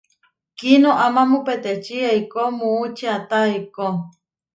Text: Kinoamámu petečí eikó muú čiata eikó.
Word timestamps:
Kinoamámu 0.57 1.39
petečí 1.45 1.95
eikó 2.11 2.43
muú 2.57 2.83
čiata 2.97 3.37
eikó. 3.53 3.87